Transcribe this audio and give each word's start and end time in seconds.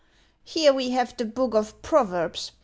here 0.43 0.73
we 0.73 0.89
have 0.89 1.15
the 1.17 1.25
Book 1.25 1.53
of 1.53 1.79
Proverbs. 1.83 2.53